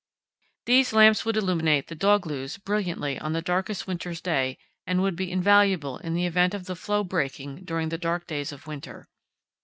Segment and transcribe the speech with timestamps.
[0.65, 5.31] These lamps would illuminate the "dogloos" brilliantly on the darkest winter's day and would be
[5.31, 9.07] invaluable in the event of the floe breaking during the dark days of winter.